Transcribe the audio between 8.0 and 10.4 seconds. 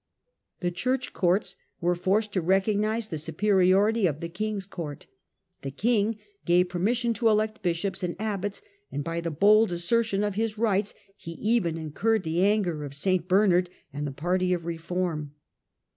and abbots, and by the bold assertion of